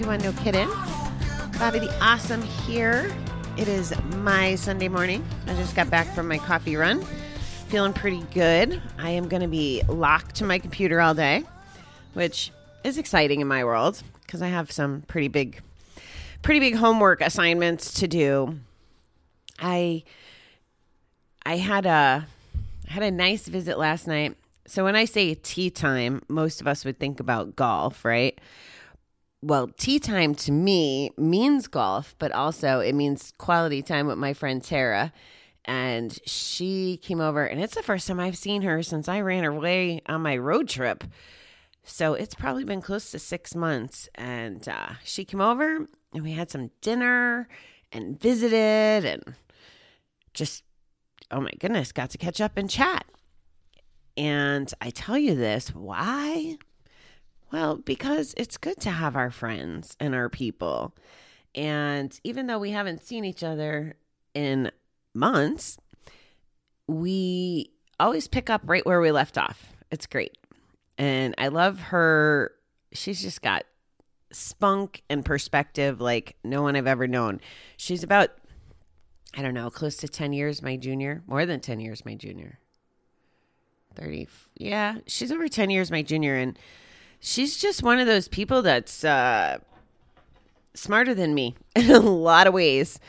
90210 0.00 0.22
No 0.22 0.42
Kitten. 0.42 1.58
Bobby 1.58 1.80
the 1.80 1.92
Awesome 2.00 2.42
here. 2.42 3.12
It 3.56 3.66
is 3.66 3.92
my 4.16 4.54
Sunday 4.54 4.86
morning. 4.86 5.26
I 5.48 5.54
just 5.54 5.74
got 5.74 5.90
back 5.90 6.06
from 6.14 6.28
my 6.28 6.38
coffee 6.38 6.76
run. 6.76 7.02
Feeling 7.66 7.92
pretty 7.92 8.22
good. 8.32 8.80
I 8.96 9.10
am 9.10 9.28
going 9.28 9.42
to 9.42 9.48
be 9.48 9.82
locked 9.88 10.36
to 10.36 10.44
my 10.44 10.60
computer 10.60 11.00
all 11.00 11.14
day, 11.14 11.42
which 12.14 12.52
is 12.84 12.96
exciting 12.96 13.40
in 13.40 13.48
my 13.48 13.64
world 13.64 14.00
because 14.22 14.40
I 14.40 14.48
have 14.48 14.70
some 14.70 15.02
pretty 15.02 15.26
big 15.26 15.60
pretty 16.42 16.60
big 16.60 16.76
homework 16.76 17.20
assignments 17.20 17.94
to 17.94 18.06
do. 18.06 18.60
I 19.58 20.04
I 21.44 21.56
had 21.56 21.86
a 21.86 22.26
I 22.88 22.92
had 22.92 23.02
a 23.02 23.10
nice 23.10 23.48
visit 23.48 23.78
last 23.78 24.06
night. 24.06 24.36
So 24.66 24.84
when 24.84 24.94
I 24.94 25.06
say 25.06 25.34
tea 25.34 25.70
time, 25.70 26.22
most 26.28 26.60
of 26.60 26.68
us 26.68 26.84
would 26.84 27.00
think 27.00 27.18
about 27.18 27.56
golf, 27.56 28.04
right? 28.04 28.38
Well, 29.40 29.68
tea 29.68 30.00
time 30.00 30.34
to 30.36 30.52
me 30.52 31.10
means 31.16 31.68
golf, 31.68 32.16
but 32.18 32.32
also 32.32 32.80
it 32.80 32.94
means 32.94 33.32
quality 33.38 33.82
time 33.82 34.08
with 34.08 34.18
my 34.18 34.32
friend 34.34 34.62
Tara. 34.62 35.12
And 35.64 36.18
she 36.24 36.98
came 37.02 37.20
over, 37.20 37.44
and 37.44 37.60
it's 37.60 37.74
the 37.74 37.82
first 37.82 38.08
time 38.08 38.18
I've 38.18 38.38
seen 38.38 38.62
her 38.62 38.82
since 38.82 39.06
I 39.06 39.20
ran 39.20 39.44
away 39.44 40.00
on 40.06 40.22
my 40.22 40.36
road 40.36 40.68
trip. 40.68 41.04
So 41.84 42.14
it's 42.14 42.34
probably 42.34 42.64
been 42.64 42.80
close 42.82 43.10
to 43.12 43.18
six 43.18 43.54
months. 43.54 44.08
And 44.14 44.66
uh, 44.68 44.94
she 45.04 45.24
came 45.24 45.40
over, 45.40 45.86
and 46.14 46.22
we 46.24 46.32
had 46.32 46.50
some 46.50 46.70
dinner 46.80 47.48
and 47.92 48.18
visited, 48.18 49.04
and 49.04 49.34
just, 50.34 50.64
oh 51.30 51.40
my 51.40 51.52
goodness, 51.60 51.92
got 51.92 52.10
to 52.10 52.18
catch 52.18 52.40
up 52.40 52.56
and 52.56 52.68
chat. 52.68 53.04
And 54.16 54.72
I 54.80 54.90
tell 54.90 55.18
you 55.18 55.34
this, 55.36 55.74
why? 55.74 56.56
Well, 57.52 57.76
because 57.76 58.34
it's 58.36 58.56
good 58.56 58.78
to 58.80 58.90
have 58.90 59.16
our 59.16 59.30
friends 59.30 59.96
and 59.98 60.14
our 60.14 60.28
people. 60.28 60.94
And 61.54 62.18
even 62.24 62.46
though 62.46 62.58
we 62.58 62.70
haven't 62.70 63.02
seen 63.02 63.24
each 63.24 63.42
other 63.42 63.96
in 64.34 64.70
months, 65.14 65.78
we 66.86 67.72
always 67.98 68.28
pick 68.28 68.50
up 68.50 68.62
right 68.64 68.84
where 68.84 69.00
we 69.00 69.10
left 69.10 69.38
off. 69.38 69.74
It's 69.90 70.06
great. 70.06 70.36
And 70.98 71.34
I 71.38 71.48
love 71.48 71.80
her. 71.80 72.52
She's 72.92 73.22
just 73.22 73.42
got 73.42 73.64
spunk 74.30 75.02
and 75.08 75.24
perspective 75.24 76.00
like 76.00 76.36
no 76.44 76.62
one 76.62 76.76
I've 76.76 76.86
ever 76.86 77.06
known. 77.06 77.40
She's 77.76 78.02
about, 78.02 78.30
I 79.34 79.42
don't 79.42 79.54
know, 79.54 79.70
close 79.70 79.96
to 79.98 80.08
10 80.08 80.32
years 80.32 80.62
my 80.62 80.76
junior, 80.76 81.22
more 81.26 81.46
than 81.46 81.60
10 81.60 81.80
years 81.80 82.04
my 82.04 82.14
junior. 82.14 82.58
30. 83.94 84.28
Yeah, 84.54 84.98
she's 85.06 85.32
over 85.32 85.48
10 85.48 85.70
years 85.70 85.90
my 85.90 86.02
junior. 86.02 86.36
And 86.36 86.58
she's 87.20 87.56
just 87.56 87.82
one 87.82 87.98
of 87.98 88.06
those 88.06 88.28
people 88.28 88.62
that's 88.62 89.04
uh, 89.04 89.58
smarter 90.74 91.14
than 91.14 91.34
me 91.34 91.56
in 91.76 91.90
a 91.90 92.00
lot 92.00 92.46
of 92.46 92.54
ways. 92.54 93.00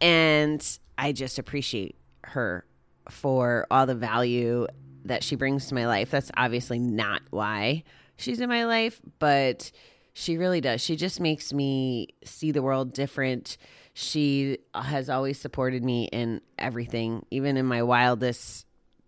And 0.00 0.66
I 0.96 1.12
just 1.12 1.38
appreciate 1.38 1.96
her 2.24 2.64
for 3.08 3.66
all 3.70 3.86
the 3.86 3.94
value 3.94 4.66
that 5.04 5.22
she 5.22 5.36
brings 5.36 5.66
to 5.66 5.74
my 5.74 5.86
life. 5.86 6.10
That's 6.10 6.30
obviously 6.36 6.78
not 6.78 7.22
why 7.30 7.84
she's 8.16 8.40
in 8.40 8.48
my 8.48 8.64
life, 8.64 9.00
but 9.18 9.70
she 10.12 10.36
really 10.36 10.60
does. 10.60 10.80
She 10.80 10.96
just 10.96 11.20
makes 11.20 11.52
me 11.52 12.08
see 12.24 12.52
the 12.52 12.62
world 12.62 12.92
different. 12.92 13.56
She 13.94 14.58
has 14.74 15.08
always 15.10 15.38
supported 15.38 15.84
me 15.84 16.04
in 16.04 16.40
everything, 16.58 17.24
even 17.30 17.56
in 17.56 17.66
my 17.66 17.82
wildest 17.82 18.66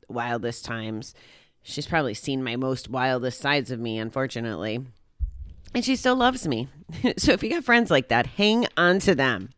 wildest 0.09 0.65
times. 0.65 1.15
She's 1.63 1.87
probably 1.87 2.15
seen 2.15 2.43
my 2.43 2.57
most 2.57 2.89
wildest 2.89 3.41
sides 3.41 3.71
of 3.71 3.79
me, 3.79 3.99
unfortunately. 3.99 4.85
And 5.75 5.85
she 5.85 5.97
still 5.97 6.17
loves 6.17 6.47
me. 6.47 6.69
so 7.17 7.33
if 7.33 7.43
you 7.43 7.51
got 7.51 7.65
friends 7.65 7.91
like 7.91 8.09
that, 8.09 8.27
hang 8.27 8.67
on 8.77 8.99
to 9.01 9.15
them. 9.15 9.51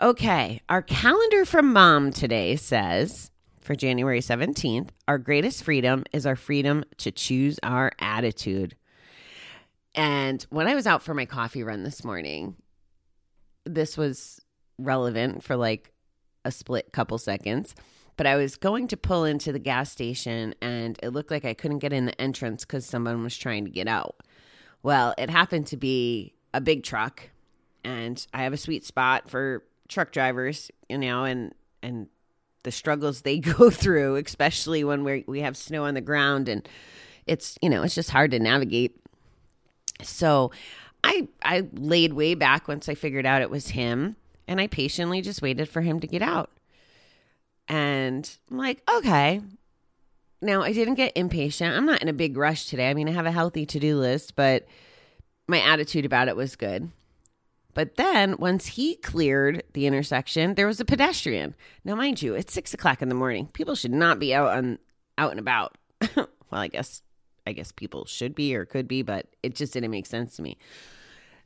Okay, 0.00 0.62
our 0.68 0.82
calendar 0.82 1.44
from 1.44 1.72
mom 1.72 2.10
today 2.10 2.56
says 2.56 3.30
for 3.60 3.74
January 3.74 4.20
17th, 4.20 4.88
our 5.06 5.18
greatest 5.18 5.62
freedom 5.62 6.04
is 6.12 6.24
our 6.26 6.36
freedom 6.36 6.84
to 6.98 7.10
choose 7.10 7.60
our 7.62 7.92
attitude. 7.98 8.76
And 9.94 10.44
when 10.50 10.66
I 10.68 10.74
was 10.74 10.86
out 10.86 11.02
for 11.02 11.14
my 11.14 11.26
coffee 11.26 11.62
run 11.62 11.82
this 11.82 12.04
morning, 12.04 12.56
this 13.64 13.96
was 13.96 14.40
relevant 14.78 15.44
for 15.44 15.56
like 15.56 15.92
a 16.44 16.50
split 16.50 16.92
couple 16.92 17.18
seconds. 17.18 17.74
But 18.16 18.26
I 18.26 18.36
was 18.36 18.56
going 18.56 18.88
to 18.88 18.96
pull 18.96 19.24
into 19.24 19.52
the 19.52 19.58
gas 19.58 19.90
station 19.90 20.54
and 20.60 20.98
it 21.02 21.10
looked 21.10 21.30
like 21.30 21.44
I 21.44 21.54
couldn't 21.54 21.78
get 21.78 21.92
in 21.92 22.06
the 22.06 22.20
entrance 22.20 22.64
because 22.64 22.84
someone 22.84 23.22
was 23.22 23.36
trying 23.36 23.64
to 23.64 23.70
get 23.70 23.88
out. 23.88 24.16
Well, 24.82 25.14
it 25.18 25.30
happened 25.30 25.66
to 25.68 25.76
be 25.76 26.34
a 26.54 26.60
big 26.60 26.82
truck, 26.82 27.30
and 27.84 28.24
I 28.32 28.42
have 28.42 28.52
a 28.52 28.58
sweet 28.58 28.84
spot 28.84 29.28
for 29.30 29.62
truck 29.88 30.12
drivers, 30.12 30.70
you 30.88 30.98
know, 30.98 31.24
and 31.24 31.54
and 31.82 32.08
the 32.62 32.72
struggles 32.72 33.22
they 33.22 33.38
go 33.40 33.70
through, 33.70 34.16
especially 34.16 34.84
when 34.84 35.04
we 35.04 35.24
we 35.26 35.40
have 35.40 35.56
snow 35.56 35.84
on 35.84 35.94
the 35.94 36.00
ground 36.00 36.48
and 36.48 36.68
it's 37.26 37.56
you 37.62 37.68
know 37.68 37.82
it's 37.82 37.94
just 37.94 38.10
hard 38.10 38.30
to 38.32 38.38
navigate. 38.38 38.96
So, 40.02 40.50
I 41.04 41.28
I 41.42 41.68
laid 41.74 42.14
way 42.14 42.34
back 42.34 42.68
once 42.68 42.88
I 42.88 42.94
figured 42.94 43.26
out 43.26 43.42
it 43.42 43.50
was 43.50 43.68
him, 43.68 44.16
and 44.48 44.60
I 44.60 44.66
patiently 44.66 45.20
just 45.20 45.42
waited 45.42 45.68
for 45.68 45.82
him 45.82 46.00
to 46.00 46.06
get 46.06 46.22
out. 46.22 46.50
And 47.70 48.28
I'm 48.50 48.58
like, 48.58 48.82
okay. 48.96 49.40
Now, 50.42 50.62
I 50.62 50.72
didn't 50.72 50.96
get 50.96 51.12
impatient. 51.16 51.76
I'm 51.76 51.86
not 51.86 52.02
in 52.02 52.08
a 52.08 52.12
big 52.12 52.36
rush 52.36 52.66
today. 52.66 52.90
I 52.90 52.94
mean, 52.94 53.08
I 53.08 53.12
have 53.12 53.26
a 53.26 53.30
healthy 53.30 53.64
to 53.66 53.78
do 53.78 53.96
list, 53.96 54.34
but 54.34 54.66
my 55.46 55.60
attitude 55.60 56.04
about 56.04 56.26
it 56.26 56.34
was 56.34 56.56
good. 56.56 56.90
But 57.72 57.94
then 57.94 58.36
once 58.38 58.66
he 58.66 58.96
cleared 58.96 59.62
the 59.74 59.86
intersection, 59.86 60.54
there 60.54 60.66
was 60.66 60.80
a 60.80 60.84
pedestrian. 60.84 61.54
Now, 61.84 61.94
mind 61.94 62.20
you, 62.20 62.34
it's 62.34 62.52
six 62.52 62.74
o'clock 62.74 63.02
in 63.02 63.08
the 63.08 63.14
morning. 63.14 63.46
People 63.52 63.76
should 63.76 63.92
not 63.92 64.18
be 64.18 64.34
out 64.34 64.48
on 64.48 64.80
out 65.16 65.30
and 65.30 65.38
about. 65.38 65.78
well, 66.16 66.28
I 66.50 66.66
guess 66.66 67.02
I 67.46 67.52
guess 67.52 67.70
people 67.70 68.04
should 68.04 68.34
be 68.34 68.56
or 68.56 68.64
could 68.64 68.88
be, 68.88 69.02
but 69.02 69.26
it 69.44 69.54
just 69.54 69.72
didn't 69.72 69.92
make 69.92 70.06
sense 70.06 70.34
to 70.36 70.42
me. 70.42 70.58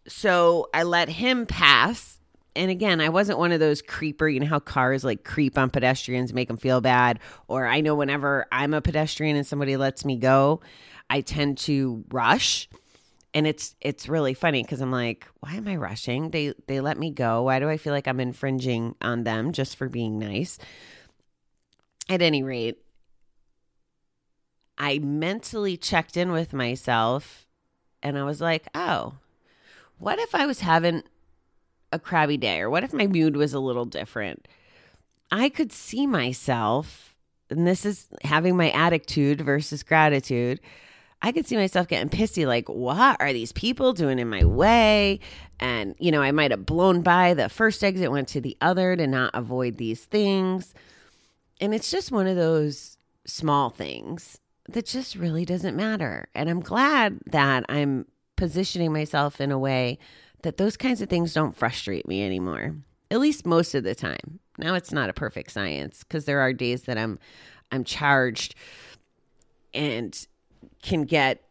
So 0.09 0.71
I 0.73 0.85
let 0.85 1.11
him 1.11 1.45
pass. 1.45 2.13
And 2.56 2.70
again, 2.70 3.00
I 3.00 3.09
wasn't 3.09 3.38
one 3.38 3.53
of 3.53 3.60
those 3.60 3.82
creeper, 3.82 4.28
you 4.28 4.38
know 4.38 4.47
how 4.47 4.60
cars 4.60 5.03
like 5.04 5.25
creep 5.25 5.59
on 5.59 5.70
pedestrians, 5.70 6.32
make 6.32 6.48
them 6.48 6.56
feel 6.56 6.81
bad. 6.81 7.19
Or 7.48 7.66
I 7.66 7.81
know 7.81 7.94
whenever 7.94 8.47
I'm 8.53 8.75
a 8.75 8.81
pedestrian 8.81 9.37
and 9.37 9.47
somebody 9.47 9.76
lets 9.76 10.04
me 10.04 10.16
go, 10.16 10.60
I 11.10 11.20
tend 11.20 11.59
to 11.59 12.04
rush 12.10 12.69
and 13.34 13.48
it's 13.48 13.75
it's 13.81 14.09
really 14.09 14.32
funny 14.32 14.62
because 14.62 14.81
I'm 14.81 14.93
like, 14.93 15.26
why 15.41 15.54
am 15.54 15.66
I 15.66 15.76
rushing? 15.76 16.31
They 16.31 16.54
they 16.69 16.81
let 16.81 16.97
me 16.97 17.10
go. 17.10 17.43
Why 17.43 17.59
do 17.59 17.69
I 17.69 17.76
feel 17.76 17.93
like 17.93 18.06
I'm 18.06 18.20
infringing 18.20 18.94
on 19.03 19.25
them 19.25 19.53
just 19.53 19.76
for 19.76 19.88
being 19.88 20.19
nice? 20.19 20.56
At 22.09 22.22
any 22.22 22.44
rate, 22.44 22.78
I 24.78 25.00
mentally 25.00 25.76
checked 25.76 26.16
in 26.16 26.31
with 26.31 26.53
myself 26.53 27.47
and 28.03 28.16
I 28.16 28.22
was 28.22 28.41
like, 28.41 28.69
oh, 28.75 29.14
what 29.99 30.19
if 30.20 30.34
I 30.34 30.46
was 30.46 30.61
having 30.61 31.02
a 31.94 31.99
crabby 31.99 32.37
day 32.37 32.61
or 32.61 32.69
what 32.69 32.85
if 32.85 32.93
my 32.93 33.06
mood 33.06 33.37
was 33.37 33.55
a 33.55 33.61
little 33.61 33.85
different? 33.85 34.46
I 35.31 35.49
could 35.49 35.73
see 35.73 36.06
myself, 36.06 37.14
and 37.50 37.67
this 37.67 37.85
is 37.85 38.08
having 38.23 38.56
my 38.56 38.70
attitude 38.70 39.41
versus 39.41 39.82
gratitude. 39.82 40.61
I 41.23 41.32
could 41.32 41.46
see 41.46 41.56
myself 41.56 41.88
getting 41.88 42.11
pissy, 42.11 42.46
like, 42.46 42.69
what 42.69 43.17
are 43.20 43.32
these 43.32 43.52
people 43.52 43.94
doing 43.94 44.19
in 44.19 44.29
my 44.29 44.44
way? 44.44 45.20
And, 45.58 45.94
you 45.99 46.12
know, 46.12 46.20
I 46.20 46.32
might 46.32 46.50
have 46.50 46.67
blown 46.67 47.00
by 47.00 47.32
the 47.32 47.49
first 47.49 47.82
exit, 47.82 48.11
went 48.12 48.29
to 48.29 48.41
the 48.41 48.56
other 48.61 48.94
to 48.96 49.06
not 49.06 49.31
avoid 49.32 49.76
these 49.76 50.05
things. 50.05 50.75
And 51.61 51.75
it's 51.75 51.91
just 51.91 52.12
one 52.12 52.26
of 52.26 52.37
those 52.37 52.99
small 53.26 53.70
things 53.70 54.38
that 54.69 54.87
just 54.87 55.14
really 55.17 55.44
doesn't 55.44 55.76
matter. 55.76 56.29
And 56.35 56.50
I'm 56.50 56.61
glad 56.61 57.20
that 57.26 57.64
I'm 57.69 58.06
positioning 58.37 58.93
myself 58.93 59.41
in 59.41 59.50
a 59.50 59.58
way 59.58 59.99
that 60.44 60.58
those 60.58 60.76
kinds 60.76 61.02
of 61.02 61.08
things 61.08 61.35
don't 61.35 61.56
frustrate 61.56 62.06
me 62.06 62.25
anymore. 62.25 62.76
At 63.11 63.20
least 63.20 63.46
most 63.46 63.75
of 63.75 63.82
the 63.82 63.94
time. 63.94 64.41
Now 64.58 64.75
it's 64.75 64.93
not 64.93 65.11
a 65.11 65.14
perfect 65.14 65.50
science 65.50 66.05
because 66.05 66.26
there 66.26 66.41
are 66.41 66.52
days 66.52 66.82
that 66.82 66.96
I'm 66.96 67.19
I'm 67.73 67.82
charged 67.82 68.55
and 69.73 70.17
can 70.82 71.02
get 71.02 71.43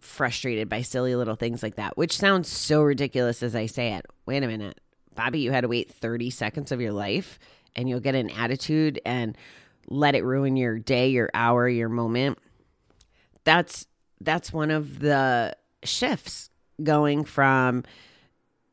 frustrated 0.00 0.68
by 0.68 0.82
silly 0.82 1.14
little 1.14 1.36
things 1.36 1.62
like 1.62 1.76
that, 1.76 1.96
which 1.96 2.16
sounds 2.16 2.48
so 2.48 2.82
ridiculous 2.82 3.42
as 3.42 3.54
I 3.54 3.66
say 3.66 3.94
it. 3.94 4.06
Wait 4.26 4.42
a 4.42 4.46
minute. 4.46 4.78
Bobby, 5.14 5.40
you 5.40 5.52
had 5.52 5.62
to 5.62 5.68
wait 5.68 5.90
30 5.90 6.30
seconds 6.30 6.72
of 6.72 6.80
your 6.80 6.92
life 6.92 7.38
and 7.76 7.88
you'll 7.88 8.00
get 8.00 8.14
an 8.14 8.30
attitude 8.30 9.00
and 9.06 9.36
let 9.88 10.14
it 10.14 10.24
ruin 10.24 10.56
your 10.56 10.78
day, 10.78 11.08
your 11.08 11.30
hour, 11.34 11.68
your 11.68 11.88
moment. 11.88 12.38
That's 13.44 13.86
that's 14.20 14.52
one 14.52 14.70
of 14.70 14.98
the 14.98 15.56
shifts 15.82 16.50
going 16.82 17.24
from 17.24 17.84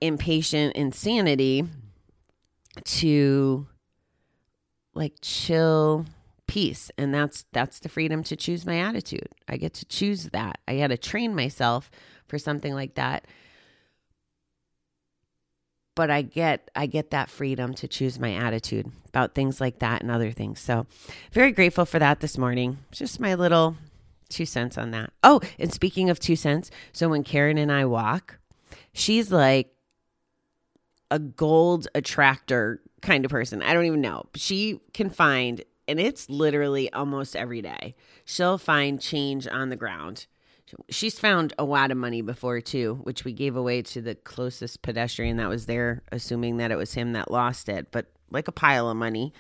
impatient 0.01 0.75
insanity 0.75 1.65
to 2.83 3.67
like 4.93 5.13
chill 5.21 6.05
peace. 6.47 6.89
And 6.97 7.13
that's 7.13 7.45
that's 7.51 7.79
the 7.79 7.89
freedom 7.89 8.23
to 8.23 8.35
choose 8.35 8.65
my 8.65 8.79
attitude. 8.79 9.29
I 9.47 9.57
get 9.57 9.73
to 9.75 9.85
choose 9.85 10.25
that. 10.29 10.59
I 10.67 10.77
got 10.77 10.87
to 10.87 10.97
train 10.97 11.35
myself 11.35 11.91
for 12.27 12.39
something 12.39 12.73
like 12.73 12.95
that. 12.95 13.25
But 15.95 16.11
i 16.11 16.21
get 16.21 16.69
i 16.75 16.85
get 16.85 17.09
that 17.09 17.27
freedom 17.27 17.73
to 17.73 17.87
choose 17.87 18.19
my 18.19 18.33
attitude 18.33 18.91
about 19.07 19.33
things 19.33 19.59
like 19.59 19.79
that 19.79 20.01
and 20.01 20.11
other 20.11 20.31
things. 20.31 20.59
So 20.59 20.85
very 21.31 21.51
grateful 21.51 21.85
for 21.85 21.99
that 21.99 22.19
this 22.19 22.37
morning. 22.37 22.77
Just 22.91 23.19
my 23.19 23.33
little 23.33 23.75
two 24.29 24.45
cents 24.45 24.77
on 24.77 24.91
that. 24.91 25.11
Oh 25.23 25.41
and 25.57 25.73
speaking 25.73 26.09
of 26.09 26.19
two 26.19 26.35
cents 26.35 26.69
so 26.91 27.09
when 27.09 27.23
karen 27.23 27.57
and 27.57 27.71
i 27.71 27.85
walk 27.85 28.39
she's 28.93 29.31
like 29.31 29.71
a 31.11 31.19
gold 31.19 31.87
attractor 31.95 32.81
kind 33.01 33.25
of 33.25 33.31
person. 33.31 33.61
I 33.61 33.73
don't 33.73 33.85
even 33.85 34.01
know. 34.01 34.25
She 34.35 34.81
can 34.93 35.09
find, 35.09 35.63
and 35.87 35.99
it's 35.99 36.29
literally 36.29 36.91
almost 36.93 37.35
every 37.35 37.61
day, 37.61 37.95
she'll 38.25 38.57
find 38.57 39.01
change 39.01 39.47
on 39.47 39.69
the 39.69 39.75
ground. 39.75 40.27
She's 40.89 41.17
found 41.17 41.53
a 41.57 41.63
lot 41.63 41.91
of 41.91 41.97
money 41.97 42.21
before 42.21 42.59
too, 42.59 42.99
which 43.03 43.23
we 43.23 43.31
gave 43.31 43.55
away 43.55 43.81
to 43.83 44.01
the 44.01 44.15
closest 44.15 44.81
pedestrian 44.81 45.37
that 45.37 45.47
was 45.47 45.65
there, 45.65 46.03
assuming 46.11 46.57
that 46.57 46.71
it 46.71 46.77
was 46.77 46.93
him 46.93 47.13
that 47.13 47.31
lost 47.31 47.69
it, 47.69 47.87
but 47.91 48.07
like 48.31 48.49
a 48.49 48.51
pile 48.51 48.89
of 48.89 48.97
money. 48.97 49.33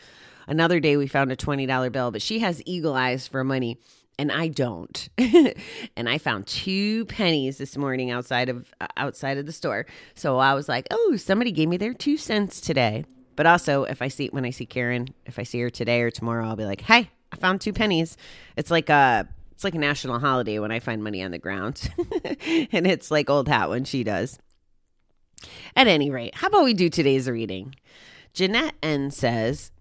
Another 0.47 0.79
day 0.79 0.95
we 0.95 1.07
found 1.07 1.29
a 1.29 1.35
$20 1.35 1.91
bill, 1.91 2.11
but 2.11 2.21
she 2.21 2.39
has 2.39 2.61
eagle 2.65 2.93
eyes 2.93 3.27
for 3.27 3.43
money 3.43 3.77
and 4.19 4.31
I 4.31 4.47
don't. 4.47 5.09
and 5.17 6.09
I 6.09 6.17
found 6.17 6.47
two 6.47 7.05
pennies 7.05 7.57
this 7.57 7.77
morning 7.77 8.11
outside 8.11 8.49
of 8.49 8.73
uh, 8.81 8.87
outside 8.97 9.37
of 9.37 9.45
the 9.45 9.51
store. 9.51 9.85
So 10.15 10.37
I 10.37 10.53
was 10.53 10.67
like, 10.67 10.87
"Oh, 10.91 11.15
somebody 11.17 11.51
gave 11.51 11.69
me 11.69 11.77
their 11.77 11.93
2 11.93 12.17
cents 12.17 12.59
today." 12.61 13.05
But 13.35 13.45
also, 13.45 13.83
if 13.83 14.01
I 14.01 14.07
see 14.07 14.27
when 14.27 14.45
I 14.45 14.49
see 14.49 14.65
Karen, 14.65 15.09
if 15.25 15.37
I 15.37 15.43
see 15.43 15.59
her 15.61 15.69
today 15.69 16.01
or 16.01 16.11
tomorrow, 16.11 16.47
I'll 16.47 16.55
be 16.55 16.65
like, 16.65 16.81
"Hey, 16.81 17.11
I 17.31 17.35
found 17.35 17.61
two 17.61 17.73
pennies." 17.73 18.17
It's 18.55 18.71
like 18.71 18.89
a 18.89 19.27
it's 19.51 19.63
like 19.63 19.75
a 19.75 19.79
national 19.79 20.19
holiday 20.19 20.59
when 20.59 20.71
I 20.71 20.79
find 20.79 21.03
money 21.03 21.23
on 21.23 21.31
the 21.31 21.39
ground. 21.39 21.89
and 22.71 22.85
it's 22.85 23.09
like 23.09 23.27
old 23.27 23.47
hat 23.47 23.69
when 23.69 23.85
she 23.85 24.03
does. 24.03 24.37
At 25.75 25.87
any 25.87 26.11
rate, 26.11 26.35
how 26.35 26.47
about 26.47 26.63
we 26.63 26.75
do 26.75 26.89
today's 26.89 27.27
reading? 27.29 27.75
Jeanette 28.33 28.75
N 28.83 29.09
says, 29.09 29.71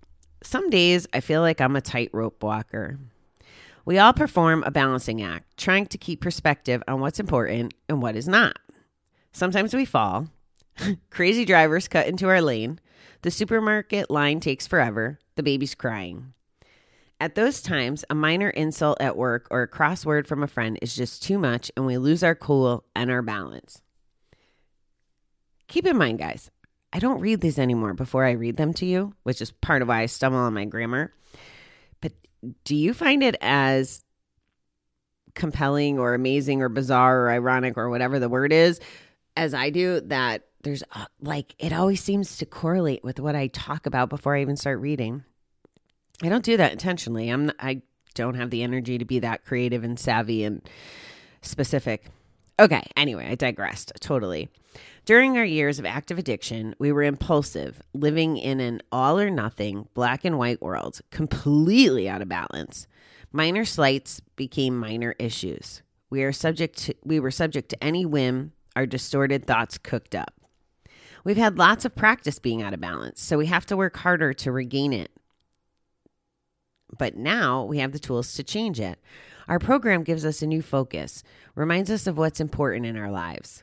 Some 0.42 0.70
days 0.70 1.06
I 1.12 1.20
feel 1.20 1.42
like 1.42 1.60
I'm 1.60 1.76
a 1.76 1.82
tightrope 1.82 2.42
walker. 2.42 2.98
We 3.86 4.00
all 4.00 4.12
perform 4.12 4.64
a 4.64 4.72
balancing 4.72 5.22
act, 5.22 5.56
trying 5.56 5.86
to 5.86 5.96
keep 5.96 6.20
perspective 6.20 6.82
on 6.88 7.00
what's 7.00 7.20
important 7.20 7.72
and 7.88 8.02
what 8.02 8.16
is 8.16 8.26
not. 8.26 8.58
Sometimes 9.30 9.72
we 9.72 9.84
fall. 9.84 10.26
Crazy 11.10 11.44
drivers 11.44 11.86
cut 11.86 12.08
into 12.08 12.28
our 12.28 12.42
lane. 12.42 12.80
The 13.22 13.30
supermarket 13.30 14.10
line 14.10 14.40
takes 14.40 14.66
forever. 14.66 15.20
The 15.36 15.44
baby's 15.44 15.76
crying. 15.76 16.32
At 17.20 17.36
those 17.36 17.62
times, 17.62 18.04
a 18.10 18.14
minor 18.14 18.50
insult 18.50 19.00
at 19.00 19.16
work 19.16 19.46
or 19.52 19.62
a 19.62 19.68
crossword 19.68 20.26
from 20.26 20.42
a 20.42 20.48
friend 20.48 20.80
is 20.82 20.96
just 20.96 21.22
too 21.22 21.38
much, 21.38 21.70
and 21.76 21.86
we 21.86 21.96
lose 21.96 22.24
our 22.24 22.34
cool 22.34 22.84
and 22.96 23.08
our 23.08 23.22
balance. 23.22 23.82
Keep 25.68 25.86
in 25.86 25.96
mind, 25.96 26.18
guys, 26.18 26.50
I 26.92 26.98
don't 26.98 27.20
read 27.20 27.40
these 27.40 27.58
anymore 27.58 27.94
before 27.94 28.24
I 28.24 28.32
read 28.32 28.56
them 28.56 28.74
to 28.74 28.86
you, 28.86 29.14
which 29.22 29.40
is 29.40 29.52
part 29.52 29.80
of 29.80 29.88
why 29.88 30.02
I 30.02 30.06
stumble 30.06 30.40
on 30.40 30.54
my 30.54 30.64
grammar 30.64 31.12
do 32.64 32.76
you 32.76 32.94
find 32.94 33.22
it 33.22 33.36
as 33.40 34.04
compelling 35.34 35.98
or 35.98 36.14
amazing 36.14 36.62
or 36.62 36.68
bizarre 36.68 37.24
or 37.24 37.30
ironic 37.30 37.76
or 37.76 37.90
whatever 37.90 38.18
the 38.18 38.28
word 38.28 38.52
is 38.52 38.80
as 39.36 39.54
I 39.54 39.70
do 39.70 40.00
that 40.02 40.46
there's 40.62 40.82
uh, 40.92 41.06
like 41.20 41.54
it 41.58 41.72
always 41.72 42.02
seems 42.02 42.38
to 42.38 42.46
correlate 42.46 43.04
with 43.04 43.20
what 43.20 43.36
I 43.36 43.46
talk 43.46 43.86
about 43.86 44.08
before 44.08 44.34
I 44.34 44.40
even 44.40 44.56
start 44.56 44.80
reading. 44.80 45.22
I 46.22 46.28
don't 46.28 46.44
do 46.44 46.56
that 46.56 46.72
intentionally. 46.72 47.28
I'm 47.28 47.52
I 47.60 47.82
don't 48.14 48.34
have 48.34 48.50
the 48.50 48.62
energy 48.62 48.98
to 48.98 49.04
be 49.04 49.20
that 49.20 49.44
creative 49.44 49.84
and 49.84 49.98
savvy 49.98 50.42
and 50.42 50.68
specific. 51.40 52.06
Okay, 52.58 52.82
anyway, 52.96 53.28
I 53.30 53.34
digressed 53.34 53.92
totally. 54.00 54.48
During 55.04 55.36
our 55.36 55.44
years 55.44 55.78
of 55.78 55.84
active 55.84 56.18
addiction, 56.18 56.74
we 56.78 56.90
were 56.90 57.02
impulsive, 57.02 57.80
living 57.92 58.38
in 58.38 58.60
an 58.60 58.80
all 58.90 59.20
or 59.20 59.30
nothing 59.30 59.88
black 59.94 60.24
and 60.24 60.38
white 60.38 60.62
world, 60.62 61.00
completely 61.10 62.08
out 62.08 62.22
of 62.22 62.28
balance. 62.28 62.86
Minor 63.30 63.64
slights 63.64 64.20
became 64.36 64.78
minor 64.78 65.14
issues. 65.18 65.82
We 66.08 66.22
are 66.22 66.32
subject 66.32 66.78
to, 66.78 66.94
we 67.04 67.20
were 67.20 67.30
subject 67.30 67.68
to 67.70 67.84
any 67.84 68.06
whim 68.06 68.52
our 68.74 68.86
distorted 68.86 69.46
thoughts 69.46 69.78
cooked 69.78 70.14
up. 70.14 70.34
We've 71.24 71.36
had 71.36 71.58
lots 71.58 71.84
of 71.84 71.96
practice 71.96 72.38
being 72.38 72.62
out 72.62 72.74
of 72.74 72.80
balance, 72.80 73.20
so 73.20 73.36
we 73.36 73.46
have 73.46 73.66
to 73.66 73.76
work 73.76 73.96
harder 73.96 74.32
to 74.34 74.52
regain 74.52 74.92
it. 74.92 75.10
But 76.96 77.16
now 77.16 77.64
we 77.64 77.78
have 77.78 77.92
the 77.92 77.98
tools 77.98 78.34
to 78.34 78.44
change 78.44 78.80
it. 78.80 78.98
Our 79.48 79.58
program 79.58 80.02
gives 80.02 80.24
us 80.24 80.42
a 80.42 80.46
new 80.46 80.62
focus, 80.62 81.22
reminds 81.54 81.90
us 81.90 82.06
of 82.06 82.18
what's 82.18 82.40
important 82.40 82.86
in 82.86 82.96
our 82.96 83.10
lives. 83.10 83.62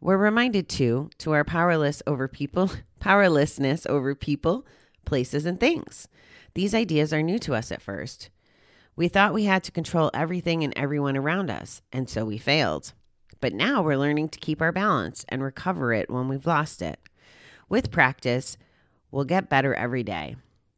We're 0.00 0.18
reminded 0.18 0.68
too 0.68 1.08
to 1.18 1.32
our 1.32 1.44
powerless 1.44 2.02
over 2.06 2.28
people, 2.28 2.70
powerlessness 3.00 3.86
over 3.86 4.14
people, 4.14 4.66
places 5.04 5.46
and 5.46 5.58
things. 5.58 6.08
These 6.54 6.74
ideas 6.74 7.12
are 7.12 7.22
new 7.22 7.38
to 7.40 7.54
us 7.54 7.72
at 7.72 7.82
first. 7.82 8.28
We 8.96 9.08
thought 9.08 9.34
we 9.34 9.44
had 9.44 9.64
to 9.64 9.72
control 9.72 10.10
everything 10.14 10.62
and 10.62 10.72
everyone 10.76 11.16
around 11.16 11.50
us, 11.50 11.82
and 11.92 12.08
so 12.08 12.24
we 12.24 12.38
failed. 12.38 12.92
But 13.40 13.54
now 13.54 13.82
we're 13.82 13.98
learning 13.98 14.28
to 14.30 14.38
keep 14.38 14.62
our 14.62 14.72
balance 14.72 15.24
and 15.28 15.42
recover 15.42 15.92
it 15.92 16.10
when 16.10 16.28
we've 16.28 16.46
lost 16.46 16.80
it. 16.80 17.00
With 17.68 17.90
practice, 17.90 18.56
we'll 19.10 19.24
get 19.24 19.48
better 19.48 19.74
every 19.74 20.02
day. 20.02 20.36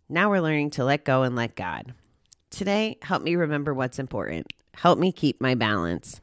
Now 0.08 0.31
we're 0.31 0.40
learning 0.40 0.70
to 0.70 0.84
let 0.84 1.04
go 1.04 1.25
and 1.25 1.37
let 1.37 1.56
God. 1.56 1.94
Today, 2.56 2.97
help 3.03 3.23
me 3.23 3.37
remember 3.37 3.75
what's 3.75 3.99
important. 3.99 4.47
Help 4.73 4.99
me 4.99 5.12
keep 5.12 5.43
my 5.43 5.55
balance. 5.55 6.23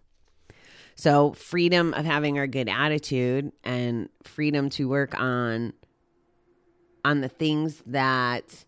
So, 0.95 1.33
freedom 1.33 1.93
of 1.93 2.05
having 2.05 2.39
our 2.39 2.47
good 2.47 2.67
attitude 2.67 3.51
and 3.63 4.09
freedom 4.23 4.71
to 4.71 4.89
work 4.89 5.13
on 5.19 5.73
on 7.05 7.21
the 7.21 7.29
things 7.29 7.83
that 7.85 8.65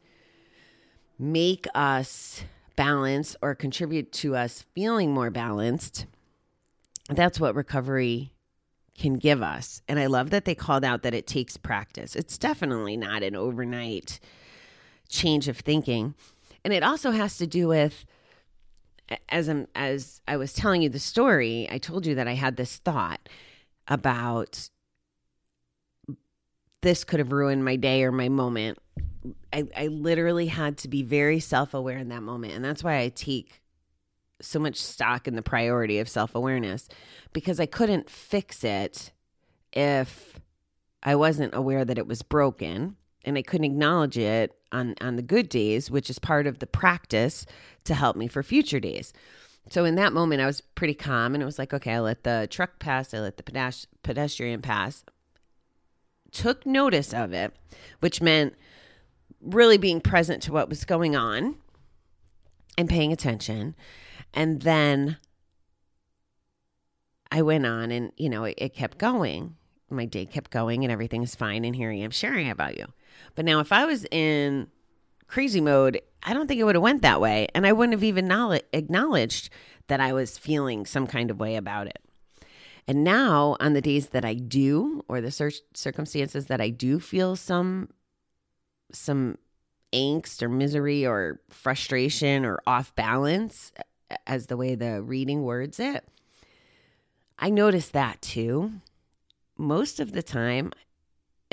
make 1.18 1.66
us 1.74 2.44
balance 2.76 3.36
or 3.42 3.56
contribute 3.56 4.12
to 4.12 4.36
us 4.36 4.64
feeling 4.76 5.12
more 5.12 5.32
balanced. 5.32 6.06
That's 7.10 7.40
what 7.40 7.56
recovery 7.56 8.32
can 8.96 9.16
give 9.16 9.42
us. 9.42 9.82
And 9.88 10.00
I 10.00 10.06
love 10.06 10.30
that 10.30 10.46
they 10.46 10.54
called 10.54 10.84
out 10.84 11.02
that 11.02 11.16
it 11.16 11.26
takes 11.26 11.58
practice. 11.58 12.16
It's 12.16 12.38
definitely 12.38 12.96
not 12.96 13.24
an 13.24 13.36
overnight 13.36 14.20
change 15.10 15.48
of 15.48 15.58
thinking. 15.58 16.14
And 16.66 16.74
it 16.74 16.82
also 16.82 17.12
has 17.12 17.38
to 17.38 17.46
do 17.46 17.68
with 17.68 18.06
as 19.30 19.48
I'm, 19.48 19.68
as 19.76 20.20
I 20.28 20.36
was 20.36 20.52
telling 20.52 20.82
you 20.82 20.90
the 20.90 20.98
story, 20.98 21.68
I 21.70 21.78
told 21.78 22.08
you 22.08 22.16
that 22.16 22.28
I 22.28 22.34
had 22.34 22.58
this 22.58 22.78
thought 22.78 23.30
about 23.88 24.70
this 26.82 27.04
could 27.04 27.20
have 27.20 27.32
ruined 27.32 27.64
my 27.64 27.76
day 27.76 28.04
or 28.04 28.12
my 28.12 28.30
moment. 28.30 28.80
I, 29.54 29.68
I 29.78 29.88
literally 29.88 30.48
had 30.48 30.80
to 30.80 30.88
be 30.88 31.04
very 31.04 31.40
self 31.40 31.76
aware 31.76 32.00
in 32.00 32.10
that 32.10 32.24
moment. 32.24 32.54
And 32.54 32.66
that's 32.66 32.84
why 32.84 32.98
I 32.98 33.10
take 33.10 33.62
so 34.42 34.60
much 34.60 34.78
stock 34.78 35.28
in 35.28 35.36
the 35.36 35.44
priority 35.44 36.00
of 36.00 36.10
self 36.10 36.34
awareness 36.34 36.90
because 37.32 37.60
I 37.60 37.68
couldn't 37.68 38.10
fix 38.10 38.64
it 38.64 39.12
if 39.72 40.40
I 41.04 41.16
wasn't 41.16 41.54
aware 41.54 41.86
that 41.86 42.00
it 42.00 42.08
was 42.08 42.24
broken 42.24 42.96
and 43.24 43.38
I 43.38 43.44
couldn't 43.44 43.66
acknowledge 43.66 44.18
it 44.18 44.52
on 44.76 44.96
on 45.02 45.16
the 45.16 45.22
good 45.22 45.50
days, 45.50 45.90
which 45.90 46.10
is 46.10 46.20
part 46.20 46.48
of 46.48 46.60
the 46.60 46.68
practice 46.68 47.46
to 47.86 47.94
help 47.94 48.16
me 48.16 48.28
for 48.28 48.44
future 48.44 48.80
days. 48.80 49.14
So 49.70 49.84
in 49.84 49.96
that 49.96 50.14
moment, 50.14 50.42
I 50.42 50.46
was 50.46 50.62
pretty 50.62 50.94
calm, 50.94 51.34
and 51.34 51.42
it 51.42 51.46
was 51.46 51.58
like, 51.58 51.74
okay, 51.74 51.94
I 51.94 52.00
let 52.00 52.24
the 52.24 52.48
truck 52.52 52.78
pass, 52.80 53.14
I 53.14 53.20
let 53.20 53.38
the 53.38 53.44
pedestrian 54.04 54.62
pass, 54.62 55.04
took 56.32 56.66
notice 56.66 57.14
of 57.14 57.34
it, 57.34 57.56
which 58.00 58.22
meant 58.22 58.54
really 59.42 59.78
being 59.78 60.02
present 60.02 60.44
to 60.44 60.52
what 60.52 60.70
was 60.70 60.86
going 60.86 61.16
on 61.16 61.56
and 62.78 62.90
paying 62.90 63.12
attention, 63.12 63.76
and 64.34 64.62
then 64.62 65.18
I 67.32 67.42
went 67.42 67.66
on, 67.66 67.92
and 67.92 68.12
you 68.18 68.30
know, 68.30 68.44
it, 68.44 68.56
it 68.58 68.76
kept 68.76 68.98
going. 68.98 69.56
My 69.90 70.06
day 70.06 70.26
kept 70.26 70.52
going, 70.52 70.84
and 70.84 70.92
everything 70.92 71.24
is 71.24 71.36
fine, 71.36 71.66
and 71.66 71.76
here 71.76 71.92
I 71.92 71.96
am 71.96 72.12
sharing 72.12 72.50
about 72.50 72.78
you. 72.78 72.86
But 73.36 73.46
now, 73.46 73.60
if 73.60 73.72
I 73.72 73.86
was 73.86 74.06
in 74.12 74.68
crazy 75.28 75.62
mode, 75.62 76.02
I 76.24 76.34
don't 76.34 76.48
think 76.48 76.60
it 76.60 76.64
would 76.64 76.76
have 76.76 76.82
went 76.82 77.02
that 77.02 77.22
way, 77.22 77.48
and 77.54 77.68
I 77.68 77.74
wouldn't 77.74 77.94
have 77.94 78.04
even 78.04 78.32
acknowledged 78.74 79.50
that 79.88 80.00
I 80.00 80.14
was 80.14 80.38
feeling 80.38 80.86
some 80.86 81.08
kind 81.08 81.30
of 81.30 81.40
way 81.40 81.56
about 81.56 81.88
it. 81.88 82.00
And 82.88 83.04
now, 83.04 83.58
on 83.60 83.74
the 83.74 83.82
days 83.82 84.10
that 84.10 84.26
I 84.26 84.36
do, 84.36 85.04
or 85.08 85.22
the 85.22 85.32
cir- 85.32 85.52
circumstances 85.74 86.46
that 86.48 86.62
I 86.62 86.70
do 86.70 87.00
feel 87.00 87.36
some 87.36 87.90
some 88.92 89.38
angst 89.92 90.42
or 90.42 90.50
misery 90.50 91.06
or 91.06 91.42
frustration 91.50 92.46
or 92.46 92.60
off 92.68 92.94
balance, 92.96 93.72
as 94.28 94.48
the 94.48 94.58
way 94.58 94.76
the 94.76 95.02
reading 95.02 95.44
words 95.44 95.80
it, 95.80 96.08
I 97.40 97.50
notice 97.50 97.90
that 97.90 98.22
too. 98.22 98.74
Most 99.58 100.00
of 100.00 100.12
the 100.12 100.24
time, 100.24 100.72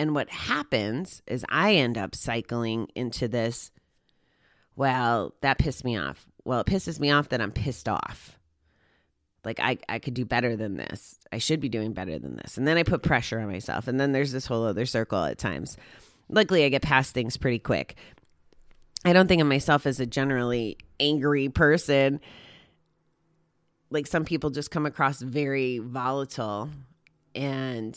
and 0.03 0.17
what 0.17 0.29
happens 0.31 1.23
is 1.29 1.45
I 1.49 1.77
end 1.77 1.97
up 1.97 2.17
cycling 2.17 2.89
into 2.97 3.29
this. 3.29 3.71
Well, 4.75 5.33
that 5.43 5.59
pissed 5.59 5.85
me 5.85 5.97
off. 5.97 6.27
Well, 6.45 6.59
it 6.59 6.67
pisses 6.67 6.99
me 6.99 7.13
off 7.13 7.29
that 7.29 7.41
I'm 7.41 7.53
pissed 7.53 7.89
off. 7.89 8.37
Like 9.45 9.61
I, 9.61 9.79
I 9.89 10.01
could 10.01 10.15
do 10.15 10.25
better 10.25 10.57
than 10.57 10.77
this. 10.77 11.21
I 11.31 11.39
should 11.39 11.61
be 11.61 11.69
doing 11.69 11.93
better 11.93 12.19
than 12.19 12.35
this. 12.35 12.59
And 12.59 12.67
then 12.67 12.79
I 12.79 12.83
put 12.83 13.05
pressure 13.05 13.39
on 13.39 13.47
myself. 13.47 13.87
And 13.87 14.01
then 14.01 14.11
there's 14.11 14.33
this 14.33 14.45
whole 14.45 14.65
other 14.65 14.87
circle 14.87 15.23
at 15.23 15.39
times. 15.39 15.77
Luckily, 16.29 16.65
I 16.65 16.69
get 16.69 16.83
past 16.83 17.15
things 17.15 17.37
pretty 17.37 17.61
quick. 17.61 17.95
I 19.05 19.13
don't 19.13 19.29
think 19.29 19.41
of 19.41 19.47
myself 19.47 19.87
as 19.87 20.01
a 20.01 20.07
generally 20.07 20.79
angry 20.99 21.49
person. 21.49 22.21
Like 23.91 24.09
some 24.09 24.25
people 24.25 24.51
just 24.51 24.73
come 24.73 24.85
across 24.85 25.23
very 25.23 25.79
volatile. 25.79 26.71
And 27.37 27.97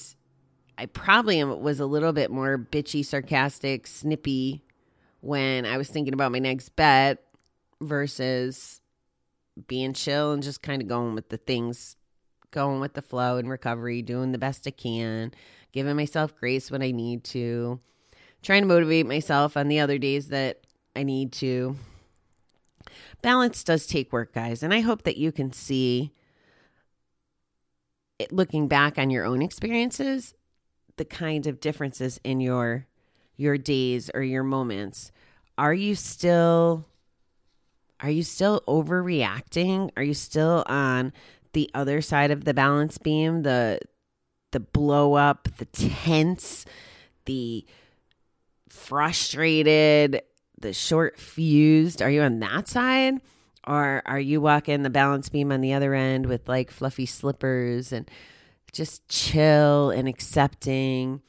I 0.78 0.88
probably 0.88 1.44
was 1.44 1.80
a 1.80 1.86
little 1.86 2.12
bit 2.12 2.30
more 2.30 2.58
bitchy, 2.58 3.06
sarcastic, 3.06 3.88
snippy 3.88 4.64
when 5.22 5.66
I 5.66 5.78
was 5.78 5.90
thinking 5.90 6.14
about 6.14 6.32
my 6.32 6.40
next 6.40 6.76
bet 6.76 7.24
versus 7.82 8.82
being 9.68 9.94
chill 9.94 10.34
and 10.34 10.44
just 10.44 10.62
kind 10.62 10.82
of 10.82 10.88
going 10.88 11.16
with 11.16 11.30
the 11.30 11.38
things, 11.38 11.96
going 12.52 12.82
with 12.82 12.94
the 12.94 13.02
flow 13.02 13.38
and 13.38 13.50
recovery, 13.50 14.02
doing 14.02 14.34
the 14.34 14.38
best 14.38 14.68
I 14.68 14.72
can, 14.72 15.32
giving 15.72 15.96
myself 15.96 16.36
grace 16.36 16.70
when 16.70 16.82
I 16.82 16.92
need 16.92 17.24
to, 17.26 17.80
trying 18.44 18.64
to 18.64 18.68
motivate 18.68 19.08
myself 19.08 19.56
on 19.56 19.70
the 19.70 19.80
other 19.80 19.98
days 19.98 20.28
that 20.28 20.62
I 20.96 21.04
need 21.04 21.32
to. 21.34 21.78
Balance 23.22 23.64
does 23.64 23.88
take 23.88 24.12
work, 24.12 24.34
guys, 24.34 24.62
and 24.62 24.74
I 24.74 24.82
hope 24.82 25.04
that 25.04 25.18
you 25.18 25.32
can 25.32 25.54
see 25.54 26.12
it, 28.20 28.32
looking 28.32 28.68
back 28.68 28.98
on 28.98 29.10
your 29.10 29.26
own 29.26 29.42
experiences 29.42 30.34
the 30.98 31.06
kind 31.06 31.48
of 31.48 31.60
differences 31.60 32.20
in 32.24 32.40
your 32.40 32.88
your 33.38 33.58
days 33.58 34.10
or 34.14 34.22
your 34.22 34.44
moments 34.44 35.12
are 35.58 35.74
you 35.74 35.96
still 35.96 36.86
are 38.02 38.10
you 38.10 38.24
still 38.24 38.62
overreacting? 38.68 39.90
Are 39.96 40.04
you 40.04 40.14
still 40.14 40.64
on 40.68 41.14
the 41.54 41.70
other 41.74 42.02
side 42.02 42.32
of 42.32 42.44
the 42.44 42.54
balance 42.54 42.98
beam 42.98 43.44
the 43.44 43.80
the 44.52 44.60
blow 44.60 45.16
up 45.16 45.48
the 45.58 45.66
tense 45.66 46.66
the 47.26 47.66
frustrated 48.70 50.22
the 50.60 50.74
short 50.74 51.20
fused? 51.20 52.02
Are 52.02 52.12
you 52.12 52.22
on 52.22 52.40
that 52.40 52.68
side? 52.68 53.22
Or 53.68 54.04
are 54.06 54.20
you 54.20 54.42
walking 54.42 54.84
the 54.84 54.90
balance 54.90 55.30
beam 55.30 55.52
on 55.52 55.62
the 55.62 55.74
other 55.74 55.94
end 55.94 56.28
with 56.28 56.48
like 56.48 56.70
fluffy 56.70 57.06
slippers 57.06 57.92
and 57.92 58.10
just 58.76 59.08
chill 59.08 59.90
and 59.90 60.08
accepting 60.08 61.22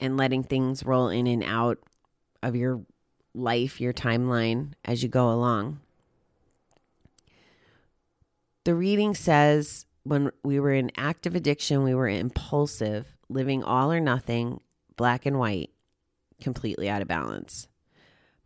and 0.00 0.16
letting 0.16 0.42
things 0.42 0.84
roll 0.84 1.08
in 1.08 1.28
and 1.28 1.44
out 1.44 1.78
of 2.42 2.56
your 2.56 2.82
life, 3.34 3.80
your 3.80 3.92
timeline 3.92 4.72
as 4.84 5.02
you 5.02 5.08
go 5.08 5.30
along. 5.30 5.78
The 8.64 8.74
reading 8.74 9.14
says 9.14 9.86
when 10.02 10.32
we 10.42 10.58
were 10.58 10.72
in 10.72 10.90
active 10.96 11.36
addiction, 11.36 11.84
we 11.84 11.94
were 11.94 12.08
impulsive, 12.08 13.06
living 13.28 13.62
all 13.62 13.92
or 13.92 14.00
nothing, 14.00 14.60
black 14.96 15.24
and 15.24 15.38
white, 15.38 15.70
completely 16.40 16.88
out 16.88 17.00
of 17.00 17.08
balance. 17.08 17.68